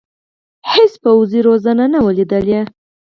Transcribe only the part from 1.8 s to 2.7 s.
نه وه لیدلې.